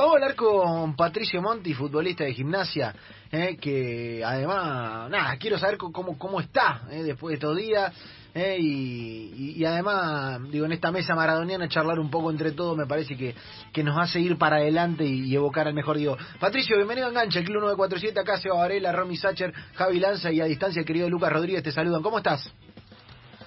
[0.00, 2.94] Vamos a hablar con Patricio Monti, futbolista de gimnasia,
[3.30, 7.92] eh, que además, nada, quiero saber cómo, cómo está eh, después de estos días.
[8.34, 13.14] Eh, y, además, digo, en esta mesa maradoniana charlar un poco entre todos me parece
[13.14, 13.34] que,
[13.74, 15.98] que nos hace ir para adelante y, evocar al mejor.
[15.98, 20.32] Digo, Patricio, bienvenido a Engancha, el Club 947, acá Seba Varela, Romy Sacher, Javi Lanza
[20.32, 22.02] y a distancia el querido Lucas Rodríguez te saludan.
[22.02, 22.50] ¿Cómo estás?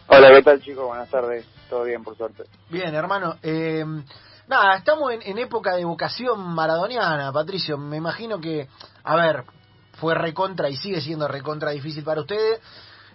[0.06, 0.86] Hola, ¿qué tal chicos?
[0.86, 1.48] Buenas tardes.
[1.68, 2.44] Todo bien, por suerte.
[2.70, 3.38] Bien, hermano.
[3.42, 3.84] Eh,
[4.48, 7.78] Nada, estamos en, época de vocación maradoniana, Patricio.
[7.78, 8.68] Me imagino que,
[9.04, 9.46] a ver,
[9.94, 12.60] fue recontra y sigue siendo recontra difícil para ustedes.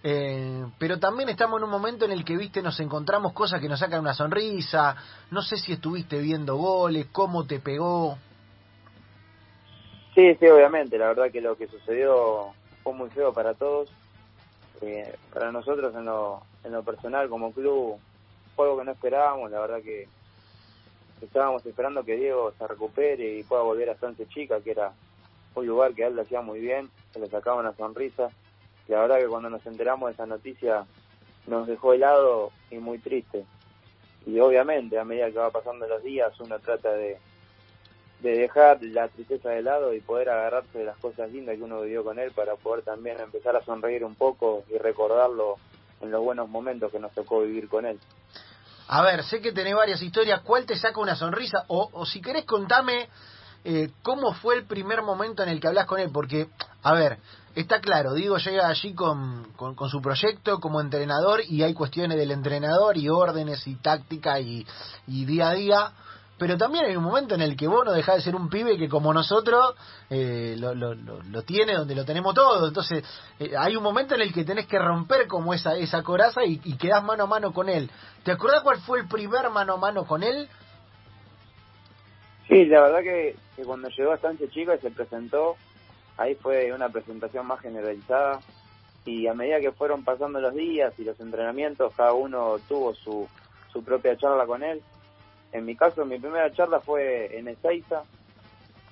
[0.02, 3.68] Eh, pero también estamos en un momento en el que, viste, nos encontramos cosas que
[3.68, 4.96] nos sacan una sonrisa.
[5.30, 8.16] No sé si estuviste viendo goles, cómo te pegó.
[10.15, 10.96] Sí, sí, obviamente.
[10.96, 13.90] La verdad que lo que sucedió fue muy feo para todos.
[14.80, 17.98] Eh, para nosotros en lo, en lo personal como club
[18.56, 19.51] fue algo que no esperábamos.
[19.51, 20.09] La verdad que
[21.27, 24.92] estábamos esperando que Diego se recupere y pueda volver a Estancia Chica, que era
[25.54, 28.30] un lugar que a él le hacía muy bien, se le sacaba una sonrisa.
[28.87, 30.87] Y la verdad que cuando nos enteramos de esa noticia
[31.46, 33.45] nos dejó helado y muy triste.
[34.26, 37.18] Y obviamente a medida que va pasando los días uno trata de,
[38.21, 41.80] de dejar la tristeza de lado y poder agarrarse de las cosas lindas que uno
[41.82, 45.56] vivió con él para poder también empezar a sonreír un poco y recordarlo
[46.00, 47.98] en los buenos momentos que nos tocó vivir con él.
[48.88, 50.40] A ver, sé que tenés varias historias.
[50.42, 51.64] ¿Cuál te saca una sonrisa?
[51.68, 53.08] O, o si querés, contame
[53.64, 56.10] eh, cómo fue el primer momento en el que hablas con él.
[56.12, 56.48] Porque,
[56.82, 57.18] a ver,
[57.54, 62.30] está claro, Diego llega allí con, con, su proyecto como entrenador y hay cuestiones del
[62.30, 64.66] entrenador y órdenes y táctica y,
[65.06, 65.92] y día a día
[66.38, 68.78] pero también hay un momento en el que vos no dejás de ser un pibe
[68.78, 69.75] que como nosotros
[70.08, 72.69] eh, lo, lo, lo, tiene donde lo tenemos todo.
[72.69, 73.04] Entonces
[73.41, 76.60] eh, hay un momento en el que tenés que romper como esa, esa coraza y,
[76.64, 77.91] y quedás mano a mano con él.
[78.22, 80.48] ¿Te acordás cuál fue el primer mano a mano con él?
[82.47, 85.56] Sí, la verdad que, cuando llegó a Sánchez Chico y se presentó,
[86.16, 88.41] ahí fue una presentación más generalizada
[89.04, 93.28] y a medida que fueron pasando los días y los entrenamientos, cada uno tuvo su,
[93.72, 94.82] su propia charla con él
[95.53, 98.03] en mi caso, mi primera charla fue en Ezeiza,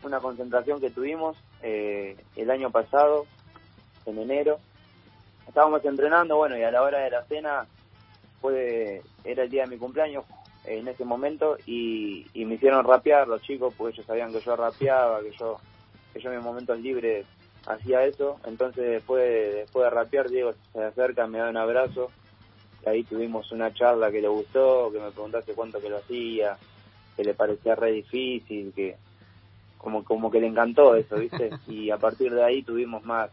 [0.03, 3.27] una concentración que tuvimos eh, el año pasado,
[4.07, 4.59] en enero.
[5.47, 7.67] Estábamos entrenando, bueno, y a la hora de la cena
[8.41, 10.25] fue era el día de mi cumpleaños
[10.65, 15.21] en ese momento y, me hicieron rapear los chicos porque ellos sabían que yo rapeaba,
[15.21, 15.59] que yo
[16.13, 17.27] que yo en mis momentos libres
[17.67, 18.39] hacía eso.
[18.47, 22.11] Entonces después, después de rapear, Diego se acerca, me da un abrazo
[22.85, 26.57] ahí tuvimos una charla que le gustó, que me preguntaste cuánto que lo hacía,
[27.17, 28.97] que le parecía re difícil, que
[29.79, 31.51] como como que le encantó eso, ¿viste?
[31.69, 33.31] Y a partir de ahí tuvimos más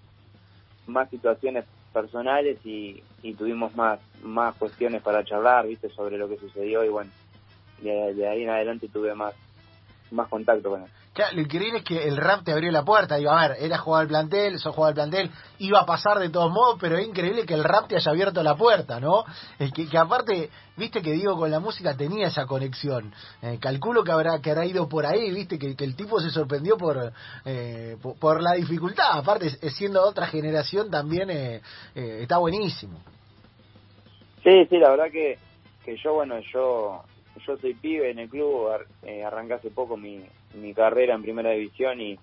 [0.88, 5.90] más situaciones personales y, y tuvimos más más cuestiones para charlar, ¿viste?
[5.90, 7.12] Sobre lo que sucedió y bueno,
[7.82, 9.34] de ahí en adelante tuve más
[10.12, 10.90] más contacto con él.
[11.13, 13.18] Claro, lo increíble es que el rap te abrió la puerta.
[13.18, 16.29] Digo, a ver, era jugar al plantel, sos jugador al plantel, iba a pasar de
[16.29, 19.23] todos modos, pero es increíble que el rap te haya abierto la puerta, ¿no?
[19.59, 23.13] Es que, que aparte, viste que digo, con la música tenía esa conexión.
[23.44, 26.78] Eh, calculo que habrá, que habrá ido por ahí, viste, que, el tipo se sorprendió
[26.78, 27.13] por,
[27.46, 29.12] eh, por, la dificultad.
[29.12, 31.62] Aparte, siendo otra generación también eh,
[31.94, 33.00] está buenísimo.
[34.44, 35.38] Sí, sí, la verdad que,
[35.85, 37.03] que yo, bueno, yo
[37.46, 38.70] yo soy pibe en el club,
[39.04, 40.24] eh, arranqué hace poco mi,
[40.54, 42.20] mi carrera en primera división y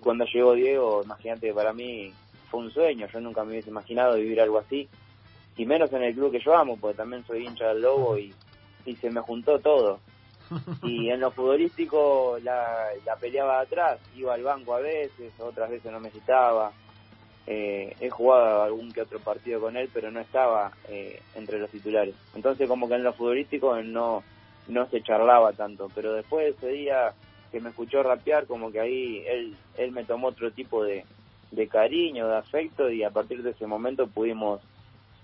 [0.00, 2.12] cuando llegó Diego, imagínate, para mí
[2.50, 4.88] fue un sueño, yo nunca me hubiese imaginado vivir algo así,
[5.56, 8.32] y menos en el club que yo amo, porque también soy hincha del Lobo y,
[8.84, 10.00] y se me juntó todo.
[10.84, 15.90] Y en lo futbolístico la, la peleaba atrás, iba al banco a veces, otras veces
[15.90, 16.70] no me citaba.
[17.46, 21.70] Eh, he jugado algún que otro partido con él, pero no estaba eh, entre los
[21.70, 22.14] titulares.
[22.34, 24.24] Entonces como que en lo futbolístico no,
[24.68, 27.12] no se charlaba tanto, pero después de ese día
[27.52, 31.04] que me escuchó rapear, como que ahí él, él me tomó otro tipo de,
[31.52, 34.60] de cariño, de afecto y a partir de ese momento pudimos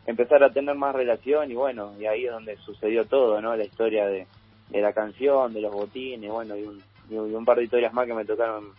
[0.07, 3.57] empezar a tener más relación y bueno, y ahí es donde sucedió todo, ¿no?
[3.57, 4.27] La historia de,
[4.71, 8.07] de la canción, de los botines, bueno, y un, y un par de historias más
[8.07, 8.73] que me tocaron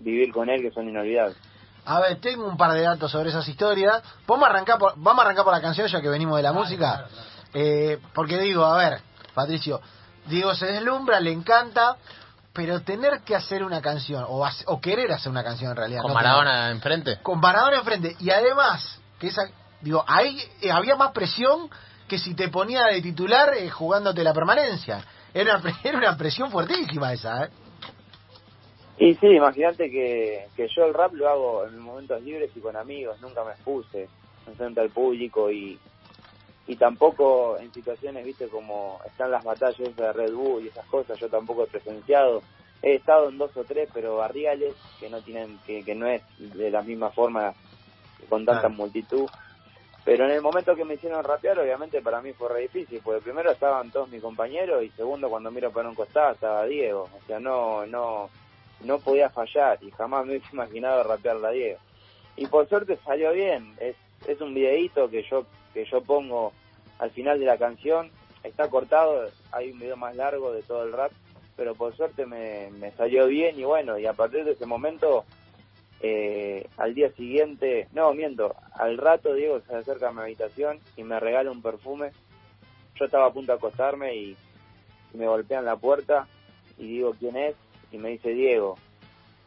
[0.00, 1.36] vivir con él que son inolvidables.
[1.84, 4.02] A ver, tengo un par de datos sobre esas historias.
[4.26, 6.52] Vamos a arrancar por, vamos a arrancar por la canción ya que venimos de la
[6.52, 7.06] música.
[7.52, 9.00] Eh, porque digo, a ver,
[9.34, 9.80] Patricio,
[10.26, 11.96] digo, se deslumbra, le encanta,
[12.52, 16.02] pero tener que hacer una canción, o, o querer hacer una canción en realidad.
[16.02, 17.18] ¿Con Maradona enfrente?
[17.22, 18.16] Con Maradona enfrente.
[18.20, 19.42] Y además, que esa,
[19.80, 21.70] digo, ahí eh, había más presión
[22.08, 25.04] que si te ponía de titular eh, jugándote la permanencia.
[25.32, 27.50] Era una, era una presión fuertísima esa, ¿eh?
[29.00, 32.76] Y sí, imagínate que, que yo el rap lo hago en momentos libres y con
[32.76, 34.08] amigos, nunca me expuse
[34.56, 35.78] frente al público y,
[36.66, 41.18] y tampoco en situaciones, viste, como están las batallas de Red Bull y esas cosas,
[41.18, 42.42] yo tampoco he presenciado
[42.82, 46.22] he estado en dos o tres, pero barriales, que no tienen, que, que no es
[46.38, 47.52] de la misma forma,
[48.28, 49.28] con tanta multitud.
[50.04, 53.20] Pero en el momento que me hicieron rapear, obviamente para mí fue re difícil, porque
[53.20, 57.08] primero estaban todos mis compañeros y segundo cuando miro para un costado estaba Diego.
[57.22, 58.30] O sea, no, no,
[58.84, 61.78] no podía fallar y jamás me hubiese imaginado rapearla a Diego.
[62.36, 63.74] Y por suerte salió bien.
[63.78, 63.96] Es,
[64.26, 66.52] es un videíto que yo, que yo pongo
[66.98, 68.10] al final de la canción.
[68.42, 71.12] Está cortado, hay un video más largo de todo el rap,
[71.56, 75.26] pero por suerte me, me salió bien y bueno, y a partir de ese momento
[76.02, 81.04] eh, al día siguiente, no, miento, al rato Diego se acerca a mi habitación y
[81.04, 82.12] me regala un perfume.
[82.94, 84.36] Yo estaba a punto de acostarme y
[85.12, 86.26] me golpean la puerta
[86.78, 87.54] y digo quién es
[87.92, 88.76] y me dice Diego.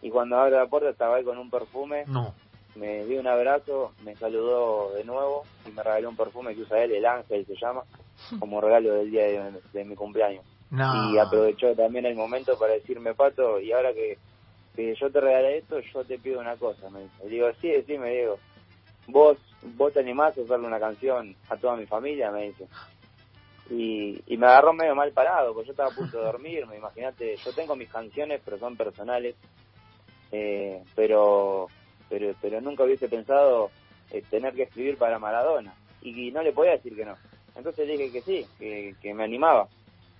[0.01, 2.03] Y cuando abre la puerta estaba ahí con un perfume.
[2.07, 2.33] No.
[2.75, 6.83] Me dio un abrazo, me saludó de nuevo y me regaló un perfume que usa
[6.83, 7.83] él, el Ángel se llama,
[8.39, 9.25] como regalo del día
[9.73, 10.43] de, mi cumpleaños.
[10.71, 14.17] Y aprovechó también el momento para decirme, Pato, y ahora que
[14.75, 17.29] que yo te regalé esto, yo te pido una cosa, me dice.
[17.29, 18.39] digo, sí, sí, me digo,
[19.07, 19.37] vos,
[19.75, 22.67] vos te animás a hacerle una canción a toda mi familia, me dice.
[23.69, 27.37] Y, y me agarró medio mal parado, porque yo estaba a punto de dormirme, imagínate,
[27.37, 29.35] yo tengo mis canciones, pero son personales,
[30.31, 31.67] eh, pero,
[32.09, 33.71] pero, pero nunca hubiese pensado
[34.11, 37.15] eh, tener que escribir para Maradona, y, no le podía decir que no.
[37.55, 39.69] Entonces dije que sí, que, que me animaba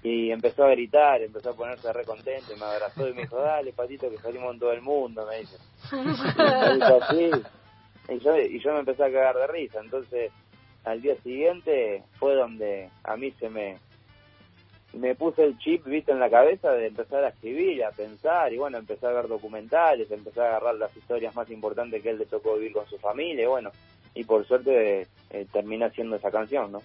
[0.03, 3.39] y empezó a gritar, empezó a ponerse re contento y me abrazó y me dijo,
[3.39, 5.57] dale patito que salimos en todo el mundo, me dice.
[8.09, 10.31] y, yo, y yo me empecé a cagar de risa, entonces
[10.83, 13.77] al día siguiente fue donde a mí se me
[14.93, 18.57] me puse el chip, viste, en la cabeza de empezar a escribir, a pensar, y
[18.57, 22.27] bueno, empecé a ver documentales, empecé a agarrar las historias más importantes que él le
[22.27, 23.71] tocó vivir con su familia, y bueno,
[24.13, 26.79] y por suerte eh, terminé haciendo esa canción, ¿no?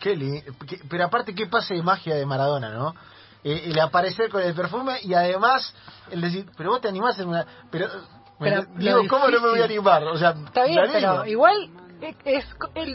[0.00, 0.42] Kelly,
[0.88, 2.94] pero aparte, qué pase de magia de Maradona, ¿no?
[3.42, 5.74] Eh, el aparecer con el perfume y además
[6.10, 7.46] el decir, pero vos te animás en una.
[7.70, 7.88] Pero,
[8.76, 10.04] digo, ¿cómo no me voy a animar?
[10.04, 11.70] O sea, está bien, pero igual.
[12.00, 12.44] Es,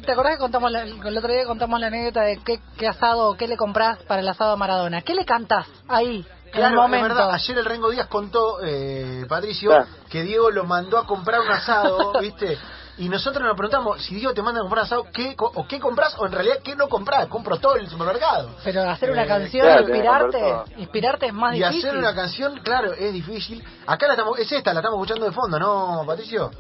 [0.06, 3.48] ¿Te acordás que contamos el otro día contamos la anécdota de qué, qué asado, qué
[3.48, 5.02] le comprás para el asado a Maradona?
[5.02, 6.26] ¿Qué le cantás ahí?
[6.52, 7.08] Claro, en el momento?
[7.08, 9.72] verdad, ayer el Rengo Díaz contó, eh, Patricio,
[10.10, 12.58] que Diego lo mandó a comprar un asado, ¿viste?
[12.98, 16.16] Y nosotros nos preguntamos, si Diego te manda a comprar asado, ¿qué, o qué compras
[16.20, 17.28] o en realidad qué no compras?
[17.28, 18.52] Compro todo el supermercado.
[18.64, 21.76] Pero hacer una eh, canción, inspirarte, inspirarte es más difícil.
[21.76, 23.64] Y hacer una canción, claro, es difícil.
[23.88, 26.52] Acá la estamos, es esta, la estamos escuchando de fondo, ¿no, Patricio?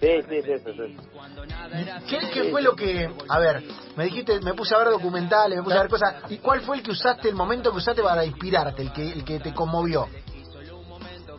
[0.00, 0.96] Sí, sí, sí, sí.
[2.08, 3.64] ¿Qué, ¿Qué, fue lo que, a ver,
[3.96, 6.76] me dijiste, me puse a ver documentales, me puse a ver cosas, ¿y cuál fue
[6.76, 10.06] el que usaste, el momento que usaste para inspirarte, el que, el que te conmovió?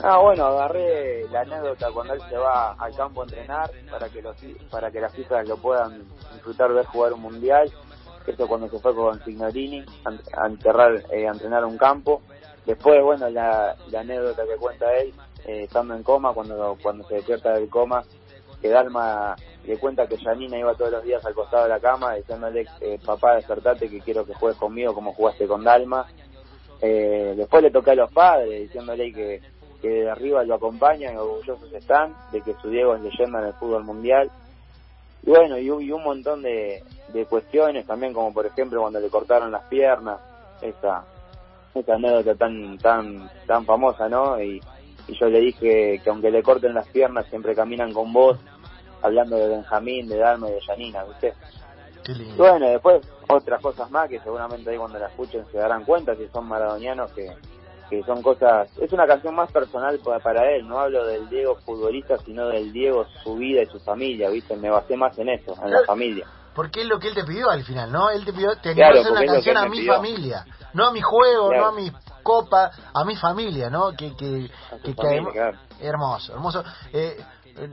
[0.02, 4.22] Ah, bueno, agarré la anécdota cuando él se va al campo a entrenar para que
[4.22, 4.36] los
[4.72, 7.70] para que las hijas lo puedan disfrutar de jugar un mundial.
[8.26, 12.22] Esto cuando se fue con Signorini a, enterrar, eh, a entrenar un campo.
[12.66, 15.14] Después, bueno, la, anécdota que cuenta él,
[15.46, 18.04] eh, estando en coma, cuando cuando se despierta del coma,
[18.62, 19.36] que Dalma
[19.66, 23.00] le cuenta que Janina iba todos los días al costado de la cama diciéndole, eh,
[23.06, 26.06] papá, despertate que quiero que juegues conmigo como jugaste con Dalma.
[26.82, 29.42] Eh, después le toca a los padres diciéndole que
[29.82, 33.46] que de arriba lo acompañan y orgullosos están de que su Diego es leyenda en
[33.48, 34.30] el fútbol mundial.
[35.24, 39.52] Y bueno, y, un montón de, de cuestiones también, como por ejemplo cuando le cortaron
[39.52, 40.20] las piernas,
[40.62, 41.04] esa,
[41.74, 44.42] esa anécdota tan, tan, tan famosa, ¿no?
[44.42, 44.62] Y,
[45.10, 48.38] y yo le dije que aunque le corten las piernas, siempre caminan con vos,
[49.02, 51.34] hablando de Benjamín, de Dalma y de Janina, ¿viste?
[52.08, 56.16] Y bueno, después otras cosas más que seguramente ahí cuando la escuchen se darán cuenta
[56.16, 57.30] que son maradonianos que,
[57.90, 62.18] que son cosas, es una canción más personal para, él, no hablo del Diego futbolista,
[62.20, 64.56] sino del Diego, su vida y su familia, ¿viste?
[64.56, 66.26] Me basé más en eso, en la familia.
[66.56, 68.10] Porque es lo que él te pidió al final, ¿no?
[68.10, 71.66] Él te pidió, te hacer una canción a mi familia, no a mi juego, no
[71.68, 71.92] a mi
[72.24, 73.92] copa, a mi familia, ¿no?
[73.92, 74.50] Que, que,
[74.84, 76.64] que, hermoso, hermoso.
[76.94, 77.18] Eh,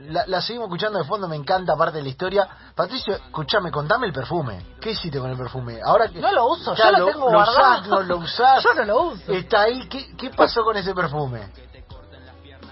[0.09, 2.47] la, la, seguimos escuchando de fondo, me encanta aparte de la historia.
[2.75, 4.59] Patricio, escúchame, contame el perfume.
[4.81, 5.79] ¿Qué hiciste con el perfume?
[5.83, 7.87] Ahora que no lo uso, ya, lo, tengo guardado.
[7.87, 8.63] no lo usás.
[8.63, 9.31] yo no lo uso.
[9.31, 11.47] Está ahí, ¿qué, qué pasó con ese perfume?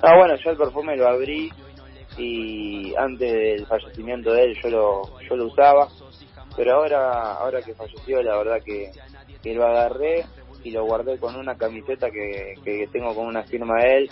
[0.02, 1.52] Ah, bueno, yo el perfume lo abrí
[2.18, 5.88] y antes del fallecimiento de él yo lo, yo lo usaba,
[6.56, 8.92] pero ahora, ahora que falleció, la verdad que,
[9.54, 10.26] lo agarré
[10.64, 14.12] y lo guardé con una camiseta que, que tengo con una firma de él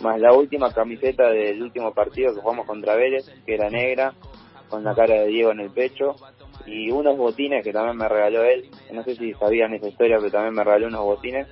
[0.00, 4.14] más la última camiseta del último partido que jugamos contra Vélez, que era negra,
[4.68, 6.16] con la cara de Diego en el pecho,
[6.66, 10.30] y unos botines que también me regaló él, no sé si sabían esa historia, pero
[10.30, 11.46] también me regaló unos botines,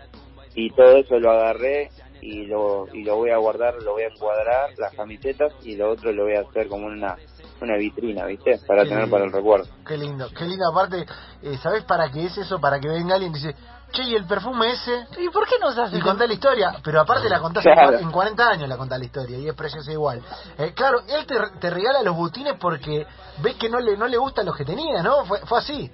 [0.55, 4.09] y todo eso lo agarré y lo, y lo voy a guardar, lo voy a
[4.09, 7.17] encuadrar, las camisetas, y lo otro lo voy a hacer como una
[7.63, 8.59] una vitrina, ¿viste?
[8.67, 9.67] Para tener para el recuerdo.
[9.87, 10.69] Qué lindo, qué lindo.
[10.71, 11.07] Aparte,
[11.43, 12.61] eh, ¿sabes para qué es eso?
[12.61, 13.55] Para que venga alguien y dice,
[13.93, 16.05] che, y el perfume ese, ¿Y por qué no usas y ese?
[16.05, 17.99] contá la historia, pero aparte la contás Claro.
[17.99, 20.23] en, en 40 años la contás la historia y es preciosa igual.
[20.59, 23.07] Eh, claro, él te, te regala los botines porque
[23.43, 25.25] ves que no le no le gustan los que tenía, ¿no?
[25.25, 25.91] Fue, fue así.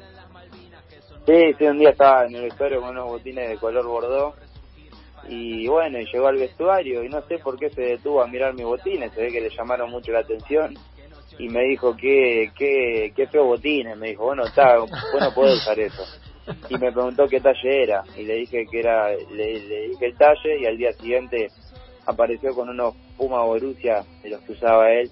[1.27, 4.35] Sí, sí, un día estaba en el vestuario con unos botines de color bordó
[5.29, 8.55] y bueno, y llegó al vestuario y no sé por qué se detuvo a mirar
[8.55, 10.75] mis botines, se ve que le llamaron mucho la atención
[11.38, 14.78] y me dijo que qué, qué feo botines, me dijo, bueno, está,
[15.12, 16.04] bueno, puedo usar eso.
[16.68, 20.16] Y me preguntó qué talle era y le dije que era, le, le dije el
[20.16, 21.50] talle y al día siguiente
[22.07, 25.11] apareció con unos Puma Borussia de los que usaba él,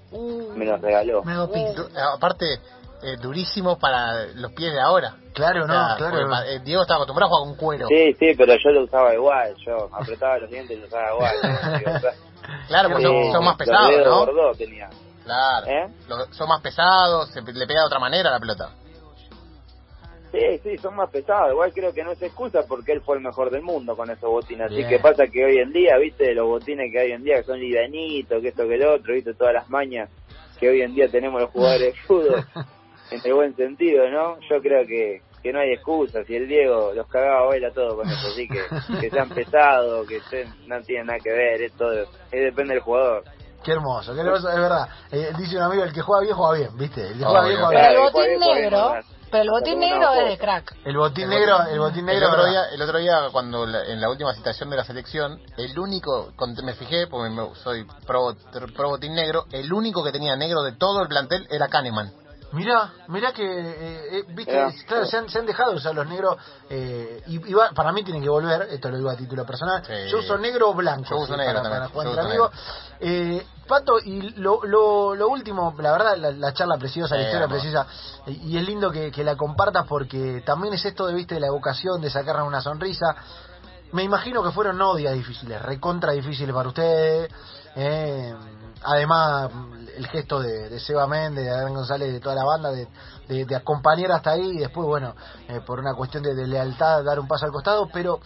[0.56, 1.22] me los regaló.
[1.24, 1.74] Me hago pis.
[1.74, 2.46] Du- aparte,
[3.02, 5.16] eh, durísimo para los pies de ahora.
[5.34, 6.28] Claro, no, claro.
[6.28, 7.88] porque eh, Diego estaba acostumbrado a jugar con cuero.
[7.88, 11.34] Sí, sí, pero yo lo usaba igual, yo apretaba los dientes y lo usaba igual.
[12.68, 14.52] Claro, porque son, son más pesados, ¿no?
[14.54, 14.88] Tenía.
[15.26, 15.66] Claro.
[15.66, 15.88] ¿Eh?
[16.08, 18.70] Los- son más pesados, se, le pega de otra manera a la pelota.
[20.32, 21.52] Sí, sí, son más pesados.
[21.52, 24.30] Igual creo que no es excusa porque él fue el mejor del mundo con esos
[24.30, 24.70] botines.
[24.70, 27.36] Así que pasa que hoy en día, viste, los botines que hay hoy en día
[27.38, 30.08] que son livianitos, que esto que el otro, viste, todas las mañas
[30.58, 32.44] que hoy en día tenemos los jugadores de fútbol,
[33.10, 34.38] en el buen sentido, ¿no?
[34.48, 36.24] Yo creo que, que no hay excusa.
[36.24, 40.06] Si el Diego los cagaba a baila todo con eso, así que que sean pesados,
[40.06, 43.24] que estén, no tienen nada que ver, es todo, es, depende del jugador.
[43.66, 44.88] Qué hermoso, qué hermoso, es verdad.
[45.10, 47.04] Eh, dice un amigo, el que juega bien, juega bien, ¿viste?
[47.08, 47.90] El que juega bien, juega Pero bien.
[47.90, 48.94] el Claro, botín negro,
[49.28, 50.76] pero el botín Pero negro es de crack.
[50.84, 52.28] El botín El negro, el botín el negro.
[52.28, 52.50] otro ¿verdad?
[52.52, 56.30] día, el otro día cuando la- en la última citación de la selección, el único,
[56.36, 58.36] con- me fijé, porque me- soy pro,
[58.76, 62.12] pro botín negro, el único que tenía negro de todo el plantel era Kahneman.
[62.52, 64.52] Mirá, mirá que, eh, eh, viste,
[64.86, 66.36] claro, se han, se han dejado de usar los negros,
[66.70, 69.84] eh, y, y va- para mí tienen que volver, esto lo digo a título personal,
[69.84, 69.92] Sí.
[70.10, 72.20] yo uso negro o blanco, Yo uso sí, negro para, también, para jugar yo uso
[72.20, 72.50] amigos.
[73.00, 77.48] Eh, Pato, y lo, lo, lo último, la verdad, la, la charla preciosa, la historia
[77.48, 77.84] precisa,
[78.28, 81.40] y, y es lindo que, que la compartas porque también es esto de, viste, de
[81.40, 83.06] la vocación, de sacarnos una sonrisa,
[83.90, 87.28] me imagino que fueron no días difíciles, recontra difíciles para ustedes.
[87.74, 88.34] eh,
[88.84, 89.50] además,
[89.96, 92.86] el gesto de, Seba Méndez, de Adrián González, de toda la banda, de,
[93.28, 95.14] de- acompañar hasta ahí y después, bueno,
[95.48, 97.88] eh, por una cuestión de, de lealtad, dar un paso al costado.
[97.92, 98.20] Pero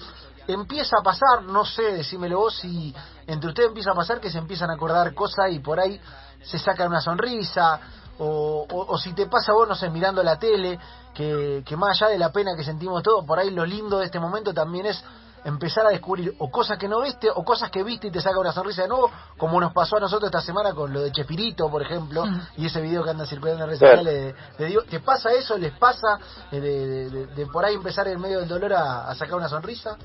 [0.46, 2.94] empieza a pasar, no sé, decímelo vos, si
[3.26, 6.00] entre ustedes empieza a pasar que se empiezan a acordar cosas y por ahí
[6.42, 7.80] se sacan una sonrisa.
[8.22, 10.78] O, o- o si te pasa vos, no sé, mirando la tele,
[11.14, 14.04] que, que más allá de la pena que sentimos todos, por ahí lo lindo de
[14.06, 15.02] este momento también es
[15.44, 18.38] empezar a descubrir o cosas que no viste o cosas que viste y te saca
[18.38, 21.70] una sonrisa de nuevo, como nos pasó a nosotros esta semana con lo de Chespirito,
[21.70, 22.40] por ejemplo, Mm.
[22.58, 23.98] y ese video que anda circulando en redes Claro.
[23.98, 24.78] sociales de, de.
[24.88, 25.56] ¿Te pasa eso?
[25.58, 26.18] ¿Les pasa
[26.52, 29.36] eh, de, de- de- de por ahí empezar en medio del dolor a, a sacar
[29.36, 29.96] una sonrisa?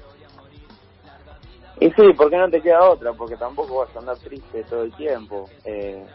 [1.80, 4.96] Y sí, porque no te queda otra, porque tampoco vas a andar triste todo el
[4.96, 5.50] tiempo.
[5.66, 6.06] Eh,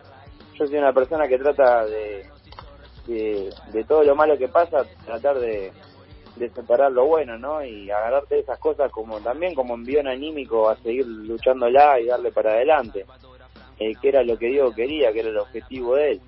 [0.59, 2.31] yo soy una persona que trata de,
[3.07, 5.71] de, de todo lo malo que pasa, tratar de,
[6.37, 7.65] de separar lo bueno, ¿no?
[7.65, 12.31] Y agarrarte de esas cosas como también como envión anímico a seguir luchándola y darle
[12.33, 13.05] para adelante,
[13.79, 16.21] eh, que era lo que Diego quería, que era el objetivo de él.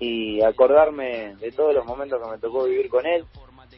[0.00, 3.24] Y acordarme de todos los momentos que me tocó vivir con él,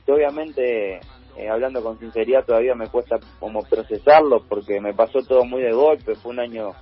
[0.04, 1.00] que obviamente,
[1.36, 5.72] eh, hablando con sinceridad, todavía me cuesta como procesarlo porque me pasó todo muy de
[5.72, 6.72] golpe, fue un año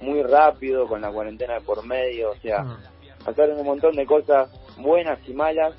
[0.00, 3.24] muy rápido, con la cuarentena de por medio, o sea, Mm.
[3.24, 5.74] pasaron un montón de cosas buenas y malas,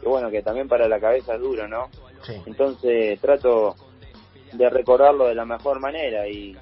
[0.00, 1.88] que bueno, que también para la cabeza es duro, ¿no?
[2.22, 2.34] Sí.
[2.46, 3.74] Entonces trato
[4.52, 6.56] de recordarlo de la mejor manera y,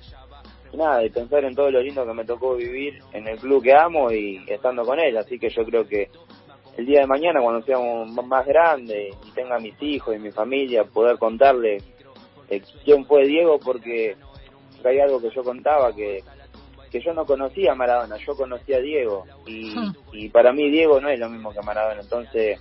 [0.72, 3.74] nada, de pensar en todo lo lindo que me tocó vivir en el club que
[3.74, 6.08] amo y estando con él, así que yo creo que
[6.76, 10.84] el día de mañana cuando seamos más grandes y tenga mis hijos y mi familia,
[10.84, 11.82] poder contarles
[12.50, 14.16] eh, quién fue Diego porque
[14.84, 16.22] hay algo que yo contaba que
[16.90, 19.74] que yo no conocía a Maradona, yo conocía a Diego y,
[20.12, 22.60] y para mí Diego no es lo mismo que Maradona, entonces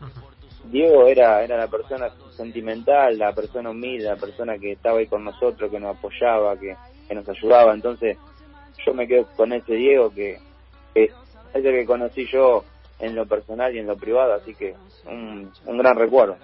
[0.72, 5.24] Diego era era la persona sentimental, la persona humilde, la persona que estaba ahí con
[5.24, 6.76] nosotros, que nos apoyaba, que,
[7.08, 8.18] que nos ayudaba, entonces
[8.86, 10.40] yo me quedo con ese Diego que,
[10.94, 11.12] que es
[11.54, 12.64] el que conocí yo
[13.00, 16.38] en lo personal y en lo privado, así que un, un gran recuerdo.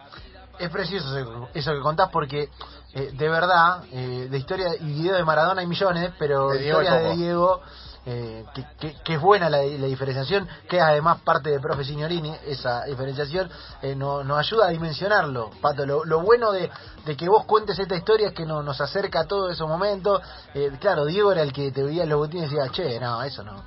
[0.60, 2.50] Es precioso eso, que contás porque
[2.94, 6.94] eh, de verdad, eh, de historia y video de Maradona hay millones, pero De historia
[6.96, 7.16] de.
[7.16, 7.62] Diego,
[8.06, 11.84] eh, que, que- que es buena la, la diferenciación, que es además parte de Profe
[11.84, 13.50] Signorini, esa diferenciación
[13.82, 15.52] eh, no- nos ayuda a dimensionarlo.
[15.62, 16.70] Pato, lo, lo bueno de,
[17.06, 20.22] de que vos cuentes esta historia es que no- nos acerca a todos esos momentos.
[20.56, 23.22] Eh, claro, Diego era el que te veía en los botines y decía, che, no,
[23.22, 23.64] eso no,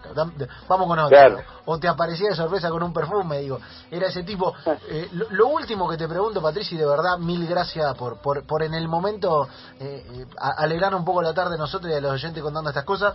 [0.69, 1.09] vamos con otro.
[1.17, 1.39] Claro.
[1.67, 3.59] O te aparecía de sorpresa con un perfume, digo.
[3.91, 4.53] Era ese tipo.
[4.91, 8.45] Eh, lo, lo último que te pregunto, Patricia, y de verdad, mil gracias por, por,
[8.47, 9.49] por en el momento
[9.79, 10.27] eh, eh,
[10.59, 13.15] alegrar un poco la tarde a nosotros y a los oyentes contando estas cosas.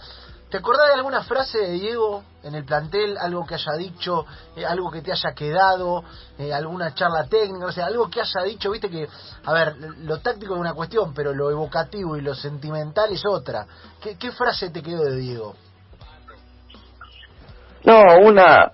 [0.50, 4.26] ¿Te acordás de alguna frase de Diego en el plantel, algo que haya dicho,
[4.56, 6.04] eh, algo que te haya quedado,
[6.40, 9.08] eh, alguna charla técnica, o sea, algo que haya dicho, viste que,
[9.46, 13.68] a ver, lo táctico es una cuestión, pero lo evocativo y lo sentimental es otra.
[14.02, 15.56] ¿Qué, qué frase te quedó de Diego?
[17.86, 18.72] No, una,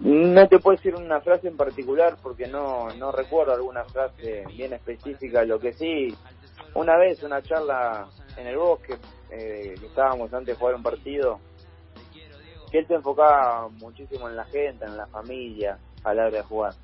[0.00, 4.72] no te puedo decir una frase en particular porque no, no recuerdo alguna frase bien
[4.72, 6.16] específica, lo que sí,
[6.74, 8.06] una vez una charla
[8.36, 8.96] en el bosque,
[9.30, 11.40] eh, estábamos antes de jugar un partido,
[12.70, 16.42] que él se enfocaba muchísimo en la gente, en la familia, a la hora de
[16.42, 16.74] jugar.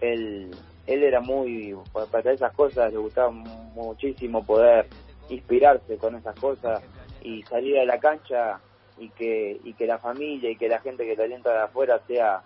[0.00, 0.50] Él,
[0.86, 1.76] él era muy,
[2.10, 4.88] para esas cosas le gustaba muchísimo poder
[5.28, 6.82] inspirarse con esas cosas
[7.22, 8.60] y salir a la cancha
[8.98, 12.00] y que, y que la familia y que la gente que te alienta de afuera
[12.06, 12.42] sea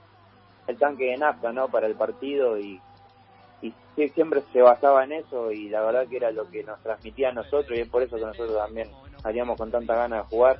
[0.66, 1.68] el tanque de nafta, ¿no?
[1.68, 2.80] Para el partido y,
[4.08, 7.32] siempre se basaba en eso y la verdad que era lo que nos transmitía a
[7.32, 8.88] nosotros y es por eso que nosotros también
[9.22, 10.58] salíamos con tanta ganas de jugar.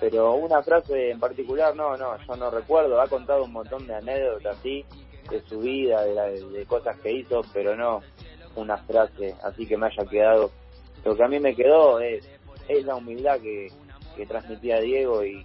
[0.00, 3.00] Pero una frase en particular, no, no, yo no recuerdo.
[3.00, 4.84] Ha contado un montón de anécdotas así,
[5.30, 8.00] de su vida, de, de cosas que hizo, pero no
[8.56, 10.50] una frase así que me haya quedado.
[11.04, 12.28] Lo que a mí me quedó es,
[12.68, 13.68] es la humildad que,
[14.16, 15.44] que transmitía Diego y,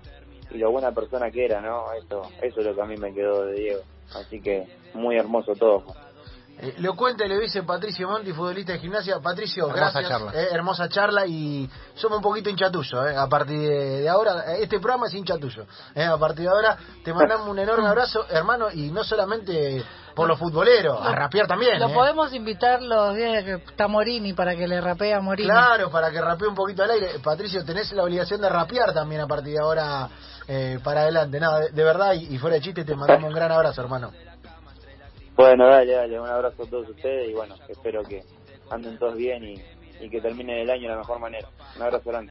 [0.52, 1.92] y lo buena persona que era, ¿no?
[1.94, 3.82] Eso, eso es lo que a mí me quedó de Diego.
[4.16, 5.84] Así que muy hermoso todo.
[6.60, 9.20] Eh, lo cuenta y le dice Patricio Monti, futbolista de gimnasia.
[9.20, 10.10] Patricio, Hermosa gracias.
[10.10, 10.32] charla.
[10.34, 13.06] eh, hermosa charla y somos un poquito hincha tuyo.
[13.08, 15.66] Eh, a partir de, de ahora, eh, este programa es hincha tuyo.
[15.94, 19.84] eh, a partir de ahora te mandamos un enorme abrazo, hermano, y no solamente
[20.16, 21.80] por los futboleros, a rapear también.
[21.80, 21.94] Lo eh.
[21.94, 25.48] podemos invitar los días que está Morini para que le rapee a Morini.
[25.48, 27.20] Claro, para que rapee un poquito al aire.
[27.24, 30.10] Patricio, tenés la obligación de rapear también a partir de ahora
[30.48, 31.40] eh, para adelante.
[31.40, 34.12] Nada, de, de verdad, y, y fuera de chiste, te mandamos un gran abrazo, hermano.
[35.38, 38.24] Bueno, dale, dale, un abrazo a todos ustedes y bueno, espero que
[38.72, 39.54] anden todos bien y,
[40.02, 41.48] y que terminen el año de la mejor manera.
[41.76, 42.26] Un abrazo grande.